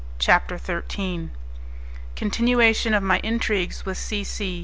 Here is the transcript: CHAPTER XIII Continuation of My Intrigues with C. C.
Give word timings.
CHAPTER 0.17 0.57
XIII 0.57 1.29
Continuation 2.15 2.95
of 2.95 3.03
My 3.03 3.19
Intrigues 3.19 3.85
with 3.85 3.99
C. 3.99 4.23
C. 4.23 4.59